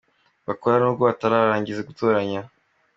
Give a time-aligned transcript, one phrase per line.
[0.47, 2.39] bakora nubwo batararangiza Gutoranya.